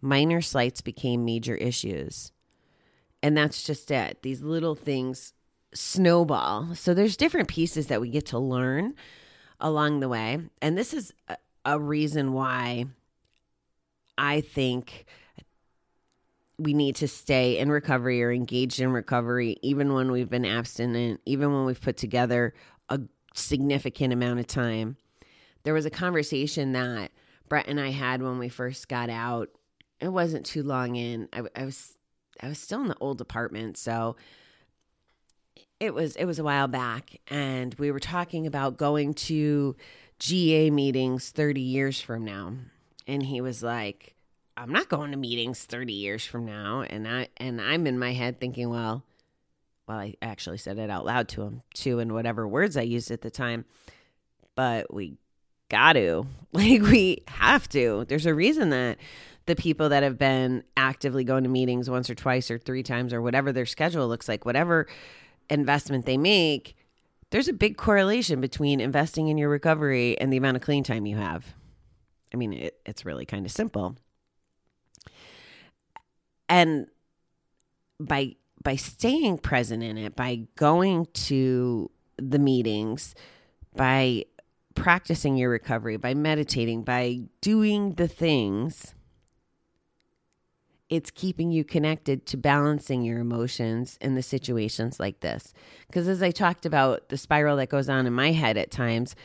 Minor 0.02 0.42
slights 0.42 0.82
became 0.82 1.24
major 1.24 1.54
issues. 1.54 2.32
And 3.22 3.34
that's 3.34 3.62
just 3.62 3.90
it. 3.90 4.22
These 4.22 4.42
little 4.42 4.74
things 4.74 5.32
snowball. 5.74 6.74
So 6.74 6.94
there's 6.94 7.16
different 7.16 7.48
pieces 7.48 7.86
that 7.88 8.00
we 8.00 8.10
get 8.10 8.26
to 8.26 8.38
learn 8.38 8.94
along 9.60 10.00
the 10.00 10.08
way. 10.08 10.38
And 10.60 10.76
this 10.76 10.92
is 10.92 11.12
a, 11.64 11.78
reason 11.78 12.32
why 12.32 12.86
I 14.18 14.40
think 14.40 15.06
we 16.58 16.74
need 16.74 16.96
to 16.96 17.08
stay 17.08 17.58
in 17.58 17.70
recovery 17.70 18.22
or 18.22 18.32
engaged 18.32 18.80
in 18.80 18.92
recovery, 18.92 19.56
even 19.62 19.94
when 19.94 20.10
we've 20.10 20.28
been 20.28 20.44
abstinent, 20.44 21.20
even 21.24 21.52
when 21.52 21.64
we've 21.64 21.80
put 21.80 21.96
together 21.96 22.52
a 22.88 23.00
significant 23.34 24.12
amount 24.12 24.40
of 24.40 24.46
time. 24.46 24.96
There 25.62 25.74
was 25.74 25.86
a 25.86 25.90
conversation 25.90 26.72
that 26.72 27.12
Brett 27.48 27.68
and 27.68 27.80
I 27.80 27.90
had 27.90 28.22
when 28.22 28.38
we 28.38 28.48
first 28.48 28.88
got 28.88 29.08
out. 29.08 29.48
It 30.00 30.08
wasn't 30.08 30.44
too 30.44 30.62
long 30.62 30.96
in. 30.96 31.28
I, 31.32 31.42
I 31.54 31.64
was 31.64 31.96
I 32.40 32.48
was 32.48 32.58
still 32.58 32.80
in 32.80 32.88
the 32.88 32.96
old 33.00 33.20
apartment, 33.20 33.76
so 33.76 34.16
it 35.82 35.92
was 35.92 36.14
it 36.14 36.26
was 36.26 36.38
a 36.38 36.44
while 36.44 36.68
back, 36.68 37.18
and 37.26 37.74
we 37.74 37.90
were 37.90 37.98
talking 37.98 38.46
about 38.46 38.76
going 38.76 39.14
to 39.14 39.74
GA 40.20 40.70
meetings 40.70 41.30
30 41.30 41.60
years 41.60 42.00
from 42.00 42.24
now, 42.24 42.54
and 43.08 43.24
he 43.24 43.40
was 43.40 43.64
like, 43.64 44.14
"I'm 44.56 44.70
not 44.70 44.88
going 44.88 45.10
to 45.10 45.16
meetings 45.16 45.64
30 45.64 45.92
years 45.92 46.24
from 46.24 46.46
now," 46.46 46.82
and 46.82 47.08
I 47.08 47.28
and 47.36 47.60
I'm 47.60 47.88
in 47.88 47.98
my 47.98 48.12
head 48.12 48.40
thinking, 48.40 48.70
well. 48.70 49.02
Well, 49.88 49.98
I 49.98 50.14
actually 50.22 50.58
said 50.58 50.78
it 50.78 50.90
out 50.90 51.04
loud 51.04 51.26
to 51.30 51.42
him 51.42 51.62
too, 51.74 51.98
in 51.98 52.14
whatever 52.14 52.46
words 52.46 52.76
I 52.76 52.82
used 52.82 53.10
at 53.10 53.22
the 53.22 53.30
time. 53.30 53.64
But 54.54 54.94
we 54.94 55.16
got 55.68 55.94
to, 55.94 56.24
like, 56.52 56.82
we 56.82 57.24
have 57.26 57.68
to. 57.70 58.04
There's 58.08 58.24
a 58.24 58.32
reason 58.32 58.70
that 58.70 58.98
the 59.46 59.56
people 59.56 59.88
that 59.88 60.04
have 60.04 60.18
been 60.18 60.62
actively 60.76 61.24
going 61.24 61.42
to 61.42 61.50
meetings 61.50 61.90
once 61.90 62.08
or 62.08 62.14
twice 62.14 62.48
or 62.48 62.58
three 62.58 62.84
times 62.84 63.12
or 63.12 63.20
whatever 63.20 63.50
their 63.50 63.66
schedule 63.66 64.06
looks 64.06 64.28
like, 64.28 64.46
whatever 64.46 64.86
investment 65.52 66.06
they 66.06 66.16
make, 66.16 66.76
there's 67.30 67.48
a 67.48 67.52
big 67.52 67.76
correlation 67.76 68.40
between 68.40 68.80
investing 68.80 69.28
in 69.28 69.38
your 69.38 69.48
recovery 69.48 70.18
and 70.20 70.32
the 70.32 70.36
amount 70.36 70.56
of 70.56 70.62
clean 70.62 70.84
time 70.84 71.06
you 71.06 71.16
have. 71.16 71.54
I 72.32 72.36
mean, 72.36 72.52
it, 72.52 72.78
it's 72.84 73.04
really 73.04 73.24
kind 73.24 73.46
of 73.46 73.52
simple. 73.52 73.96
And 76.48 76.86
by 77.98 78.36
by 78.62 78.76
staying 78.76 79.38
present 79.38 79.82
in 79.82 79.98
it, 79.98 80.14
by 80.14 80.46
going 80.56 81.06
to 81.14 81.90
the 82.16 82.38
meetings, 82.38 83.14
by 83.74 84.24
practicing 84.74 85.36
your 85.36 85.50
recovery, 85.50 85.96
by 85.96 86.14
meditating, 86.14 86.82
by 86.82 87.22
doing 87.40 87.94
the 87.94 88.06
things 88.06 88.94
it's 90.92 91.10
keeping 91.10 91.50
you 91.50 91.64
connected 91.64 92.26
to 92.26 92.36
balancing 92.36 93.02
your 93.02 93.18
emotions 93.18 93.96
in 94.02 94.14
the 94.14 94.22
situations 94.22 95.00
like 95.00 95.20
this. 95.20 95.54
Because 95.86 96.06
as 96.06 96.22
I 96.22 96.30
talked 96.32 96.66
about 96.66 97.08
the 97.08 97.16
spiral 97.16 97.56
that 97.56 97.70
goes 97.70 97.88
on 97.88 98.06
in 98.06 98.12
my 98.12 98.32
head 98.32 98.58
at 98.58 98.70
times, 98.70 99.16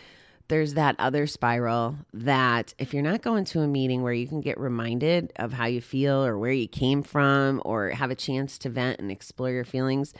there's 0.47 0.75
that 0.75 0.95
other 0.97 1.27
spiral 1.27 1.97
that 2.13 2.73
if 2.79 2.93
you're 2.93 3.03
not 3.03 3.21
going 3.21 3.43
to 3.43 3.59
a 3.59 3.67
meeting 3.67 4.01
where 4.01 4.13
you 4.13 4.29
can 4.29 4.39
get 4.39 4.57
reminded 4.57 5.33
of 5.35 5.51
how 5.51 5.65
you 5.65 5.81
feel 5.81 6.23
or 6.25 6.37
where 6.37 6.53
you 6.53 6.69
came 6.69 7.03
from 7.03 7.61
or 7.65 7.89
have 7.89 8.11
a 8.11 8.15
chance 8.15 8.57
to 8.59 8.69
vent 8.69 9.01
and 9.01 9.11
explore 9.11 9.51
your 9.51 9.65
feelings, 9.65 10.13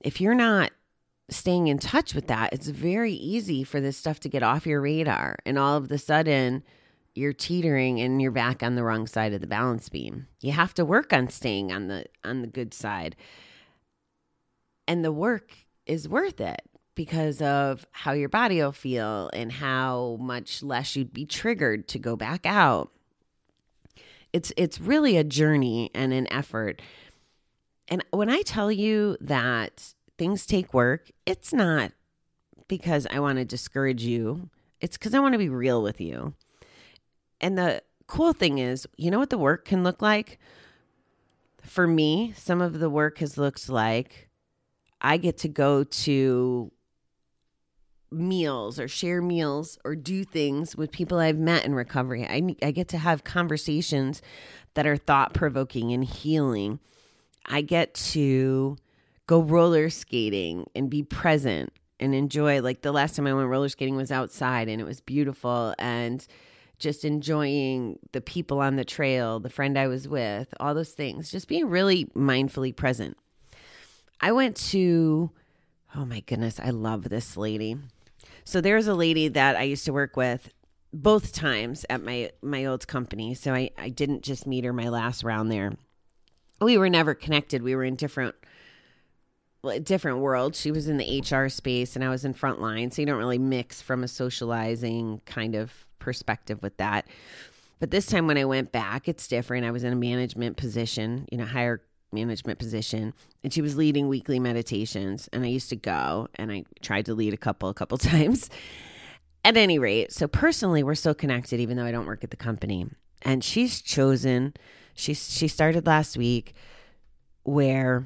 if 0.00 0.18
you're 0.18 0.32
not 0.32 0.70
staying 1.28 1.66
in 1.66 1.78
touch 1.78 2.14
with 2.14 2.26
that, 2.28 2.54
it's 2.54 2.68
very 2.68 3.12
easy 3.12 3.64
for 3.64 3.82
this 3.82 3.98
stuff 3.98 4.18
to 4.20 4.30
get 4.30 4.42
off 4.42 4.66
your 4.66 4.80
radar. 4.80 5.36
And 5.44 5.58
all 5.58 5.76
of 5.76 5.92
a 5.92 5.98
sudden, 5.98 6.62
you're 7.14 7.32
teetering 7.32 8.00
and 8.00 8.22
you're 8.22 8.30
back 8.30 8.62
on 8.62 8.74
the 8.74 8.84
wrong 8.84 9.06
side 9.06 9.32
of 9.32 9.40
the 9.40 9.46
balance 9.46 9.88
beam. 9.88 10.26
You 10.40 10.52
have 10.52 10.74
to 10.74 10.84
work 10.84 11.12
on 11.12 11.28
staying 11.28 11.72
on 11.72 11.88
the 11.88 12.06
on 12.24 12.42
the 12.42 12.48
good 12.48 12.72
side. 12.72 13.16
And 14.86 15.04
the 15.04 15.12
work 15.12 15.52
is 15.86 16.08
worth 16.08 16.40
it 16.40 16.62
because 16.94 17.40
of 17.40 17.86
how 17.92 18.12
your 18.12 18.28
body 18.28 18.56
will 18.56 18.72
feel 18.72 19.30
and 19.32 19.52
how 19.52 20.16
much 20.20 20.64
less 20.64 20.96
you'd 20.96 21.12
be 21.12 21.24
triggered 21.24 21.86
to 21.86 21.98
go 21.98 22.16
back 22.16 22.44
out. 22.44 22.90
It's 24.32 24.52
it's 24.56 24.80
really 24.80 25.16
a 25.16 25.24
journey 25.24 25.90
and 25.94 26.12
an 26.12 26.30
effort. 26.32 26.82
And 27.88 28.04
when 28.10 28.28
I 28.28 28.42
tell 28.42 28.72
you 28.72 29.16
that 29.20 29.94
things 30.18 30.44
take 30.44 30.74
work, 30.74 31.10
it's 31.24 31.52
not 31.52 31.92
because 32.66 33.06
I 33.10 33.20
want 33.20 33.38
to 33.38 33.44
discourage 33.44 34.02
you. 34.02 34.50
It's 34.80 34.96
cuz 34.96 35.14
I 35.14 35.20
want 35.20 35.34
to 35.34 35.38
be 35.38 35.48
real 35.48 35.82
with 35.82 36.00
you. 36.00 36.34
And 37.40 37.56
the 37.56 37.82
cool 38.06 38.32
thing 38.32 38.58
is, 38.58 38.86
you 38.96 39.10
know 39.10 39.18
what 39.18 39.30
the 39.30 39.38
work 39.38 39.64
can 39.64 39.84
look 39.84 40.02
like? 40.02 40.38
For 41.62 41.86
me, 41.86 42.32
some 42.36 42.60
of 42.60 42.78
the 42.78 42.90
work 42.90 43.18
has 43.18 43.36
looked 43.36 43.68
like 43.68 44.28
I 45.00 45.16
get 45.16 45.38
to 45.38 45.48
go 45.48 45.84
to 45.84 46.72
meals 48.10 48.80
or 48.80 48.88
share 48.88 49.20
meals 49.20 49.78
or 49.84 49.94
do 49.94 50.24
things 50.24 50.74
with 50.74 50.90
people 50.90 51.18
I've 51.18 51.38
met 51.38 51.64
in 51.64 51.74
recovery. 51.74 52.26
I, 52.26 52.56
I 52.66 52.70
get 52.70 52.88
to 52.88 52.98
have 52.98 53.22
conversations 53.24 54.22
that 54.74 54.86
are 54.86 54.96
thought 54.96 55.34
provoking 55.34 55.92
and 55.92 56.04
healing. 56.04 56.80
I 57.46 57.60
get 57.60 57.94
to 57.94 58.76
go 59.26 59.40
roller 59.40 59.90
skating 59.90 60.66
and 60.74 60.88
be 60.88 61.02
present 61.02 61.72
and 62.00 62.14
enjoy. 62.14 62.62
Like 62.62 62.82
the 62.82 62.92
last 62.92 63.16
time 63.16 63.26
I 63.26 63.34
went 63.34 63.48
roller 63.48 63.68
skating 63.68 63.96
was 63.96 64.10
outside 64.10 64.68
and 64.68 64.80
it 64.80 64.84
was 64.84 65.00
beautiful. 65.00 65.74
And 65.78 66.26
just 66.78 67.04
enjoying 67.04 67.98
the 68.12 68.20
people 68.20 68.60
on 68.60 68.76
the 68.76 68.84
trail, 68.84 69.40
the 69.40 69.50
friend 69.50 69.78
I 69.78 69.88
was 69.88 70.06
with, 70.06 70.52
all 70.60 70.74
those 70.74 70.92
things, 70.92 71.30
just 71.30 71.48
being 71.48 71.68
really 71.68 72.06
mindfully 72.16 72.74
present. 72.74 73.16
I 74.20 74.32
went 74.32 74.56
to 74.68 75.30
Oh 75.96 76.04
my 76.04 76.20
goodness, 76.20 76.60
I 76.60 76.70
love 76.70 77.08
this 77.08 77.36
lady. 77.36 77.76
So 78.44 78.60
there's 78.60 78.86
a 78.86 78.94
lady 78.94 79.28
that 79.28 79.56
I 79.56 79.62
used 79.62 79.84
to 79.86 79.92
work 79.92 80.16
with 80.16 80.50
both 80.92 81.32
times 81.32 81.84
at 81.90 82.02
my 82.02 82.30
my 82.42 82.64
old 82.64 82.86
company. 82.86 83.34
So 83.34 83.54
I 83.54 83.70
I 83.78 83.88
didn't 83.88 84.22
just 84.22 84.46
meet 84.46 84.64
her 84.64 84.72
my 84.72 84.88
last 84.88 85.24
round 85.24 85.50
there. 85.50 85.72
We 86.60 86.76
were 86.78 86.90
never 86.90 87.14
connected. 87.14 87.62
We 87.62 87.74
were 87.74 87.84
in 87.84 87.96
different 87.96 88.34
different 89.82 90.18
worlds. 90.18 90.60
She 90.60 90.70
was 90.70 90.88
in 90.88 90.98
the 90.98 91.20
HR 91.20 91.48
space 91.48 91.96
and 91.96 92.04
I 92.04 92.10
was 92.10 92.24
in 92.24 92.34
frontline, 92.34 92.92
so 92.92 93.02
you 93.02 93.06
don't 93.06 93.18
really 93.18 93.38
mix 93.38 93.82
from 93.82 94.04
a 94.04 94.08
socializing 94.08 95.20
kind 95.26 95.54
of 95.54 95.86
perspective 95.98 96.62
with 96.62 96.76
that. 96.78 97.06
But 97.78 97.90
this 97.90 98.06
time 98.06 98.26
when 98.26 98.38
I 98.38 98.44
went 98.44 98.72
back, 98.72 99.08
it's 99.08 99.28
different. 99.28 99.64
I 99.64 99.70
was 99.70 99.84
in 99.84 99.92
a 99.92 99.96
management 99.96 100.56
position, 100.56 101.26
you 101.30 101.38
know, 101.38 101.44
higher 101.44 101.82
management 102.12 102.58
position, 102.58 103.14
and 103.44 103.52
she 103.52 103.62
was 103.62 103.76
leading 103.76 104.08
weekly 104.08 104.40
meditations. 104.40 105.28
And 105.32 105.44
I 105.44 105.48
used 105.48 105.68
to 105.70 105.76
go 105.76 106.28
and 106.34 106.50
I 106.50 106.64
tried 106.82 107.06
to 107.06 107.14
lead 107.14 107.34
a 107.34 107.38
couple, 107.38 107.68
a 107.68 107.74
couple 107.74 107.98
times. 107.98 108.50
At 109.44 109.56
any 109.56 109.78
rate, 109.78 110.12
so 110.12 110.26
personally, 110.26 110.82
we're 110.82 110.96
still 110.96 111.14
connected, 111.14 111.60
even 111.60 111.76
though 111.76 111.84
I 111.84 111.92
don't 111.92 112.06
work 112.06 112.24
at 112.24 112.30
the 112.30 112.36
company. 112.36 112.86
And 113.22 113.42
she's 113.42 113.80
chosen. 113.80 114.52
She 114.94 115.14
she 115.14 115.46
started 115.46 115.86
last 115.86 116.18
week, 116.18 116.54
where 117.44 118.04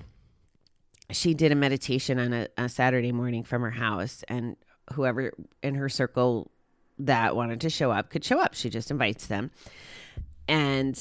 she 1.10 1.32
did 1.32 1.50
a 1.50 1.54
meditation 1.54 2.18
on 2.18 2.32
a, 2.34 2.48
a 2.58 2.68
Saturday 2.68 3.12
morning 3.12 3.44
from 3.44 3.62
her 3.62 3.70
house, 3.70 4.22
and 4.28 4.56
whoever 4.92 5.32
in 5.62 5.74
her 5.74 5.88
circle 5.88 6.51
that 6.98 7.36
wanted 7.36 7.60
to 7.62 7.70
show 7.70 7.90
up 7.90 8.10
could 8.10 8.24
show 8.24 8.38
up. 8.38 8.54
She 8.54 8.70
just 8.70 8.90
invites 8.90 9.26
them. 9.26 9.50
And 10.48 10.98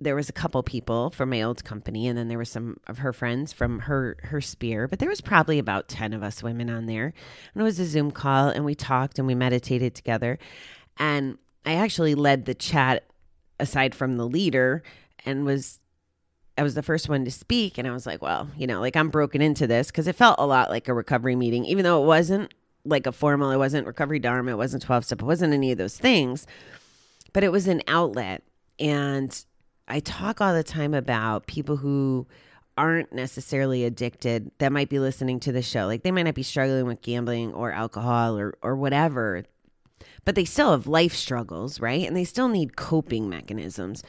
there 0.00 0.14
was 0.14 0.28
a 0.28 0.32
couple 0.32 0.62
people 0.62 1.10
from 1.10 1.30
my 1.30 1.42
old 1.42 1.64
company 1.64 2.06
and 2.08 2.18
then 2.18 2.28
there 2.28 2.38
were 2.38 2.44
some 2.44 2.78
of 2.86 2.98
her 2.98 3.12
friends 3.12 3.52
from 3.52 3.78
her 3.78 4.16
her 4.24 4.40
sphere 4.40 4.88
but 4.88 4.98
there 4.98 5.08
was 5.08 5.20
probably 5.20 5.58
about 5.58 5.88
10 5.88 6.12
of 6.12 6.22
us 6.22 6.42
women 6.42 6.68
on 6.68 6.86
there 6.86 7.06
and 7.54 7.60
it 7.60 7.64
was 7.64 7.78
a 7.78 7.86
zoom 7.86 8.10
call 8.10 8.48
and 8.48 8.64
we 8.64 8.74
talked 8.74 9.18
and 9.18 9.26
we 9.26 9.36
meditated 9.36 9.94
together 9.94 10.38
and 10.98 11.38
i 11.64 11.74
actually 11.74 12.14
led 12.14 12.44
the 12.44 12.54
chat 12.54 13.04
aside 13.60 13.94
from 13.94 14.16
the 14.16 14.26
leader 14.26 14.82
and 15.24 15.44
was 15.44 15.80
I 16.56 16.62
was 16.62 16.74
the 16.74 16.82
first 16.82 17.08
one 17.08 17.24
to 17.24 17.32
speak 17.32 17.78
and 17.78 17.88
I 17.88 17.90
was 17.90 18.06
like, 18.06 18.22
well, 18.22 18.48
you 18.56 18.68
know, 18.68 18.80
like 18.80 18.94
I'm 18.94 19.08
broken 19.08 19.42
into 19.42 19.66
this 19.66 19.88
because 19.88 20.06
it 20.06 20.14
felt 20.14 20.36
a 20.38 20.46
lot 20.46 20.70
like 20.70 20.86
a 20.86 20.94
recovery 20.94 21.34
meeting, 21.34 21.64
even 21.64 21.82
though 21.82 22.00
it 22.00 22.06
wasn't 22.06 22.54
like 22.84 23.06
a 23.06 23.12
formal, 23.12 23.50
it 23.50 23.56
wasn't 23.56 23.86
recovery 23.86 24.18
dharma, 24.18 24.52
it 24.52 24.56
wasn't 24.56 24.82
12 24.82 25.04
step, 25.06 25.22
it 25.22 25.24
wasn't 25.24 25.54
any 25.54 25.72
of 25.72 25.78
those 25.78 25.98
things, 25.98 26.46
but 27.32 27.44
it 27.44 27.52
was 27.52 27.66
an 27.66 27.82
outlet. 27.88 28.42
And 28.78 29.44
I 29.88 30.00
talk 30.00 30.40
all 30.40 30.54
the 30.54 30.64
time 30.64 30.94
about 30.94 31.46
people 31.46 31.76
who 31.76 32.26
aren't 32.76 33.12
necessarily 33.12 33.84
addicted 33.84 34.50
that 34.58 34.72
might 34.72 34.88
be 34.88 34.98
listening 34.98 35.38
to 35.40 35.52
the 35.52 35.62
show. 35.62 35.86
Like 35.86 36.02
they 36.02 36.10
might 36.10 36.24
not 36.24 36.34
be 36.34 36.42
struggling 36.42 36.86
with 36.86 37.02
gambling 37.02 37.52
or 37.52 37.72
alcohol 37.72 38.38
or, 38.38 38.54
or 38.62 38.76
whatever, 38.76 39.44
but 40.24 40.34
they 40.34 40.44
still 40.44 40.72
have 40.72 40.86
life 40.86 41.14
struggles, 41.14 41.80
right? 41.80 42.06
And 42.06 42.16
they 42.16 42.24
still 42.24 42.48
need 42.48 42.76
coping 42.76 43.28
mechanisms. 43.28 44.02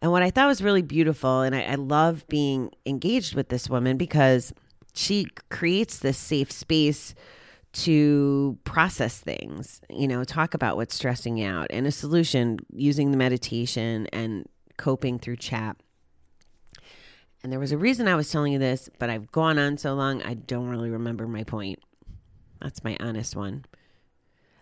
And 0.00 0.10
what 0.10 0.22
I 0.22 0.30
thought 0.30 0.48
was 0.48 0.62
really 0.62 0.82
beautiful, 0.82 1.42
and 1.42 1.54
I, 1.54 1.62
I 1.62 1.74
love 1.74 2.26
being 2.28 2.70
engaged 2.86 3.34
with 3.34 3.48
this 3.48 3.68
woman 3.68 3.96
because 3.96 4.52
she 4.94 5.28
creates 5.50 5.98
this 5.98 6.18
safe 6.18 6.50
space 6.50 7.14
to 7.84 8.58
process 8.64 9.18
things, 9.18 9.80
you 9.88 10.08
know, 10.08 10.24
talk 10.24 10.54
about 10.54 10.76
what's 10.76 10.94
stressing 10.94 11.36
you 11.36 11.48
out 11.48 11.68
and 11.70 11.86
a 11.86 11.92
solution 11.92 12.58
using 12.72 13.10
the 13.10 13.16
meditation 13.16 14.06
and 14.12 14.48
coping 14.76 15.18
through 15.18 15.36
chat. 15.36 15.76
And 17.42 17.52
there 17.52 17.60
was 17.60 17.70
a 17.70 17.78
reason 17.78 18.08
I 18.08 18.16
was 18.16 18.30
telling 18.30 18.52
you 18.52 18.58
this, 18.58 18.88
but 18.98 19.10
I've 19.10 19.30
gone 19.30 19.58
on 19.58 19.78
so 19.78 19.94
long, 19.94 20.22
I 20.22 20.34
don't 20.34 20.68
really 20.68 20.90
remember 20.90 21.28
my 21.28 21.44
point. 21.44 21.78
That's 22.60 22.82
my 22.82 22.96
honest 22.98 23.36
one. 23.36 23.64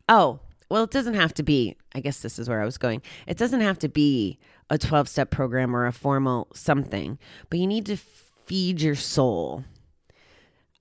Oh, 0.08 0.40
well, 0.68 0.84
it 0.84 0.90
doesn't 0.90 1.14
have 1.14 1.32
to 1.34 1.42
be, 1.42 1.76
I 1.94 2.00
guess 2.00 2.20
this 2.20 2.38
is 2.38 2.48
where 2.48 2.60
I 2.60 2.64
was 2.64 2.76
going. 2.76 3.00
It 3.26 3.38
doesn't 3.38 3.60
have 3.60 3.78
to 3.78 3.88
be 3.88 4.38
a 4.68 4.76
12 4.76 5.08
step 5.08 5.30
program 5.30 5.74
or 5.74 5.86
a 5.86 5.92
formal 5.92 6.48
something, 6.52 7.18
but 7.48 7.58
you 7.58 7.66
need 7.66 7.86
to 7.86 7.96
feed 7.96 8.80
your 8.80 8.94
soul. 8.94 9.64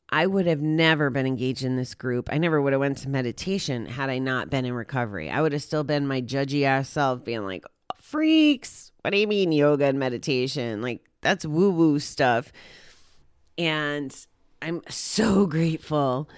I 0.10 0.28
would 0.28 0.46
have 0.46 0.62
never 0.62 1.10
been 1.10 1.26
engaged 1.26 1.64
in 1.64 1.78
this 1.78 1.96
group. 1.96 2.30
I 2.32 2.38
never 2.38 2.62
would 2.62 2.74
have 2.74 2.80
went 2.80 3.00
to 3.00 3.10
meditation 3.10 3.86
had 3.86 4.10
I 4.10 4.20
not 4.20 4.50
been 4.50 4.66
in 4.66 4.74
recovery. 4.74 5.30
I 5.30 5.42
would 5.42 5.52
have 5.52 5.64
still 5.64 5.84
been 5.84 6.08
my 6.08 6.22
judgy 6.22 6.64
ass 6.64 6.90
self 6.90 7.24
being 7.24 7.44
like, 7.44 7.66
freaks, 7.96 8.92
what 9.02 9.12
do 9.12 9.18
you 9.18 9.28
mean 9.28 9.52
yoga 9.52 9.86
and 9.86 10.00
meditation? 10.00 10.82
Like 10.82 11.04
that's 11.22 11.46
woo 11.46 11.72
woo 11.72 12.00
stuff. 12.00 12.52
And 13.58 14.16
I'm 14.62 14.82
so 14.90 15.46
grateful 15.48 16.30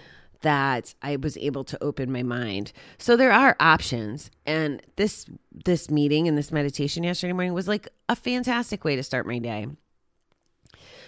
that 0.42 0.94
I 1.02 1.18
was 1.18 1.36
able 1.38 1.64
to 1.66 1.84
open 1.84 2.12
my 2.12 2.24
mind. 2.24 2.72
So 3.00 3.18
there 3.18 3.32
are 3.32 3.56
options 3.60 4.32
and 4.46 4.82
this 4.96 5.26
this 5.66 5.90
meeting 5.90 6.28
and 6.28 6.38
this 6.38 6.52
meditation 6.52 7.04
yesterday 7.04 7.34
morning 7.34 7.54
was 7.54 7.68
like 7.68 7.90
a 8.08 8.16
fantastic 8.16 8.86
way 8.86 8.96
to 8.96 9.04
start 9.04 9.28
my 9.28 9.40
day. 9.40 9.68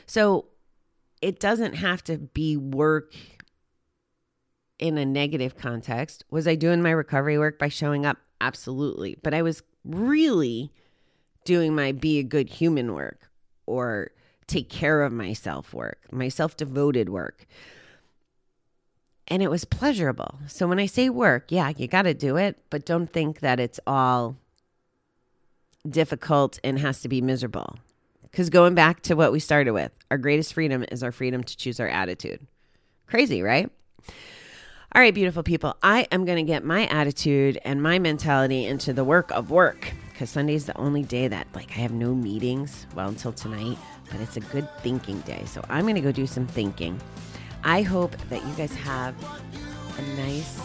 So 0.08 0.46
it 1.22 1.40
doesn't 1.40 1.76
have 1.76 2.04
to 2.06 2.18
be 2.18 2.58
work 2.58 3.14
in 4.78 4.98
a 4.98 5.06
negative 5.06 5.58
context. 5.58 6.24
Was 6.30 6.48
I 6.48 6.56
doing 6.56 6.82
my 6.82 6.92
recovery 6.92 7.38
work 7.38 7.60
by 7.60 7.68
showing 7.68 8.06
up? 8.06 8.18
Absolutely. 8.40 9.18
But 9.22 9.34
I 9.34 9.42
was 9.42 9.62
really 9.84 10.72
doing 11.44 11.76
my 11.76 11.92
be 11.92 12.20
a 12.20 12.24
good 12.24 12.50
human 12.50 12.94
work 12.94 13.30
or 13.66 14.12
take 14.48 14.70
care 14.70 15.04
of 15.04 15.12
myself 15.12 15.74
work, 15.74 16.00
my 16.12 16.30
self 16.30 16.56
devoted 16.58 17.10
work 17.10 17.46
and 19.30 19.44
it 19.44 19.50
was 19.50 19.64
pleasurable. 19.64 20.40
So 20.48 20.68
when 20.68 20.80
I 20.80 20.88
say 20.88 21.10
work, 21.10 21.46
yeah, 21.50 21.72
you 21.78 21.88
got 21.88 22.04
to 22.04 22.14
do 22.14 22.36
it, 22.36 22.58
but 22.70 22.86
don't 22.86 23.12
think 23.12 23.40
that 23.42 23.60
it's 23.60 23.80
all 23.86 24.36
difficult 25.88 26.60
and 26.64 26.80
has 26.80 27.02
to 27.02 27.10
be 27.10 27.22
miserable. 27.22 27.78
Because 28.32 28.50
going 28.50 28.76
back 28.76 29.02
to 29.04 29.16
what 29.16 29.32
we 29.32 29.40
started 29.40 29.72
with, 29.72 29.92
our 30.12 30.18
greatest 30.18 30.54
freedom 30.54 30.86
is 30.92 31.04
our 31.04 31.12
freedom 31.12 31.44
to 31.44 31.58
choose 31.58 31.80
our 31.80 31.88
attitude. 31.88 32.46
Crazy, 33.08 33.42
right? 33.42 33.70
All 34.96 35.02
right, 35.02 35.14
beautiful 35.14 35.44
people. 35.44 35.76
I 35.84 36.08
am 36.12 36.26
going 36.26 36.44
to 36.44 36.52
get 36.52 36.64
my 36.64 36.88
attitude 36.88 37.60
and 37.64 37.82
my 37.82 38.00
mentality 38.00 38.66
into 38.66 38.92
the 38.92 39.04
work 39.04 39.32
of 39.32 39.52
work 39.52 39.94
because 40.12 40.32
Sunday 40.32 40.56
is 40.56 40.66
the 40.66 40.78
only 40.78 41.04
day 41.04 41.28
that, 41.28 41.48
like, 41.54 41.70
I 41.72 41.82
have 41.82 41.92
no 41.92 42.14
meetings, 42.14 42.88
well, 42.96 43.08
until 43.08 43.32
tonight, 43.32 43.78
but 44.12 44.20
it's 44.20 44.36
a 44.36 44.42
good 44.42 44.68
thinking 44.82 45.20
day. 45.22 45.44
So 45.46 45.64
I'm 45.70 45.84
going 45.84 45.96
to 45.96 46.02
go 46.02 46.12
do 46.12 46.26
some 46.28 46.48
thinking. 46.48 47.00
I 47.64 47.84
hope 47.84 48.18
that 48.30 48.46
you 48.46 48.54
guys 48.56 48.74
have 48.76 49.16
a 49.98 50.02
nice, 50.18 50.60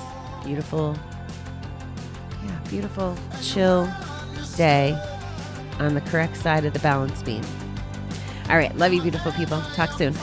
beautiful, 0.44 0.96
yeah, 2.44 2.60
beautiful, 2.68 3.16
chill 3.42 3.92
day 4.56 4.98
on 5.78 5.94
the 5.94 6.00
correct 6.02 6.36
side 6.36 6.64
of 6.64 6.72
the 6.72 6.78
balance 6.80 7.22
beam. 7.22 7.44
All 8.48 8.56
right. 8.56 8.76
Love 8.76 8.92
you, 8.92 9.00
beautiful 9.02 9.32
people. 9.32 9.60
Talk 9.74 9.92
soon. 9.92 10.14